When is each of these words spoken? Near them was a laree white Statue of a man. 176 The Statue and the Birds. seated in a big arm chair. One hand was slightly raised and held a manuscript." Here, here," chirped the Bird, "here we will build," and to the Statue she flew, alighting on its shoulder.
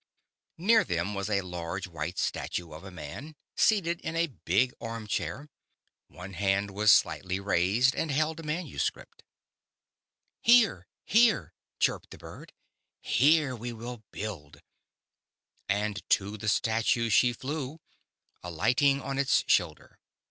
Near 0.57 0.83
them 0.83 1.13
was 1.13 1.29
a 1.29 1.43
laree 1.43 1.85
white 1.85 2.17
Statue 2.17 2.73
of 2.73 2.83
a 2.83 2.89
man. 2.89 3.35
176 3.53 3.53
The 3.53 3.83
Statue 3.83 3.91
and 3.91 4.01
the 4.01 4.01
Birds. 4.01 4.01
seated 4.01 4.01
in 4.07 4.15
a 4.15 4.41
big 4.45 4.73
arm 4.81 5.05
chair. 5.05 5.49
One 6.07 6.33
hand 6.33 6.71
was 6.71 6.91
slightly 6.91 7.39
raised 7.39 7.93
and 7.95 8.09
held 8.09 8.39
a 8.39 8.43
manuscript." 8.43 9.21
Here, 10.41 10.87
here," 11.05 11.53
chirped 11.79 12.09
the 12.09 12.17
Bird, 12.17 12.51
"here 12.99 13.55
we 13.55 13.71
will 13.71 14.01
build," 14.09 14.63
and 15.69 16.01
to 16.09 16.35
the 16.35 16.49
Statue 16.49 17.09
she 17.09 17.31
flew, 17.31 17.79
alighting 18.41 19.01
on 19.03 19.19
its 19.19 19.43
shoulder. 19.45 19.99